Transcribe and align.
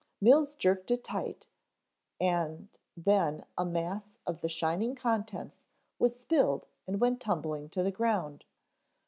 Mills 0.19 0.55
jerked 0.55 0.89
it 0.89 1.03
tight 1.03 1.45
and 2.19 2.69
then 2.97 3.45
a 3.55 3.63
mass 3.63 4.17
of 4.25 4.41
the 4.41 4.49
shining 4.49 4.95
contents 4.95 5.61
was 5.99 6.19
spilled 6.19 6.65
and 6.87 6.99
went 6.99 7.21
tumbling 7.21 7.69
to 7.69 7.83
the 7.83 7.91
ground. 7.91 8.43